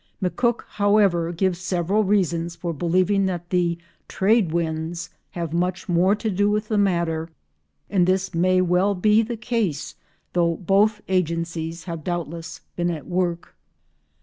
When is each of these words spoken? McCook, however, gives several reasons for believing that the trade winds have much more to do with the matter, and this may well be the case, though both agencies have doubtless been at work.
McCook, 0.19 0.61
however, 0.67 1.31
gives 1.31 1.59
several 1.59 2.03
reasons 2.03 2.55
for 2.55 2.73
believing 2.73 3.27
that 3.27 3.51
the 3.51 3.77
trade 4.07 4.51
winds 4.51 5.11
have 5.33 5.53
much 5.53 5.87
more 5.87 6.15
to 6.15 6.31
do 6.31 6.49
with 6.49 6.69
the 6.69 6.77
matter, 6.79 7.29
and 7.87 8.07
this 8.07 8.33
may 8.33 8.61
well 8.61 8.95
be 8.95 9.21
the 9.21 9.37
case, 9.37 9.93
though 10.33 10.55
both 10.55 11.01
agencies 11.07 11.83
have 11.83 12.03
doubtless 12.03 12.61
been 12.75 12.89
at 12.89 13.05
work. 13.05 13.53